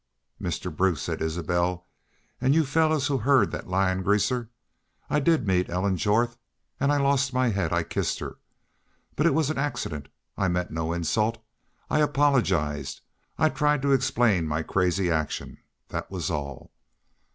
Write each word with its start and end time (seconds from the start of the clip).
"'Mister 0.39 0.71
Bruce,' 0.71 1.03
said 1.03 1.21
Isbel, 1.21 1.85
'an' 2.41 2.53
you 2.53 2.63
fellars 2.63 3.05
who 3.05 3.19
heerd 3.19 3.51
thet 3.51 3.67
lyin' 3.69 4.01
greaser, 4.01 4.49
I 5.11 5.19
did 5.19 5.45
meet 5.45 5.69
Ellen 5.69 5.95
Jorth. 5.95 6.37
An' 6.79 6.89
I 6.89 6.97
lost 6.97 7.33
my 7.35 7.49
head. 7.49 7.71
I 7.71 7.81
'I 7.81 7.83
kissed 7.83 8.17
her.... 8.17 8.37
But 9.15 9.27
it 9.27 9.35
was 9.35 9.51
an 9.51 9.59
accident. 9.59 10.07
I 10.39 10.47
meant 10.47 10.71
no 10.71 10.91
insult. 10.91 11.37
I 11.87 11.99
apologized 11.99 13.01
I 13.37 13.49
tried 13.49 13.83
to 13.83 13.91
explain 13.91 14.47
my 14.47 14.63
crazy 14.63 15.11
action.... 15.11 15.59
Thet 15.89 16.09
was 16.09 16.31
all. 16.31 16.71